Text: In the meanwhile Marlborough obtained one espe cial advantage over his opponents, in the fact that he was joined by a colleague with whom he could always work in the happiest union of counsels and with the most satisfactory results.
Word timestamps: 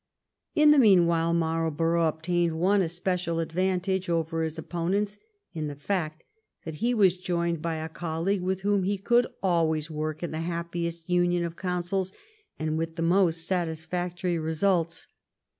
In 0.55 0.71
the 0.71 0.79
meanwhile 0.79 1.31
Marlborough 1.31 2.07
obtained 2.07 2.59
one 2.59 2.81
espe 2.81 3.13
cial 3.17 3.39
advantage 3.39 4.09
over 4.09 4.41
his 4.41 4.57
opponents, 4.57 5.19
in 5.53 5.67
the 5.67 5.75
fact 5.75 6.23
that 6.65 6.73
he 6.81 6.91
was 6.95 7.17
joined 7.19 7.61
by 7.61 7.75
a 7.75 7.87
colleague 7.87 8.41
with 8.41 8.61
whom 8.61 8.81
he 8.81 8.97
could 8.97 9.27
always 9.43 9.91
work 9.91 10.23
in 10.23 10.31
the 10.31 10.39
happiest 10.41 11.07
union 11.07 11.45
of 11.45 11.55
counsels 11.55 12.13
and 12.57 12.79
with 12.79 12.95
the 12.95 13.03
most 13.03 13.45
satisfactory 13.45 14.39
results. 14.39 15.07